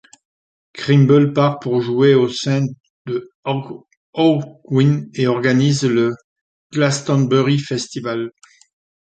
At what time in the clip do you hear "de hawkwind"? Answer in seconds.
3.05-5.11